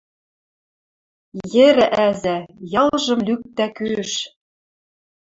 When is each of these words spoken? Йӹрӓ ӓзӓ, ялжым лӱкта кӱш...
Йӹрӓ 1.53 1.87
ӓзӓ, 2.07 2.37
ялжым 2.83 3.19
лӱкта 3.27 3.67
кӱш... 3.75 4.11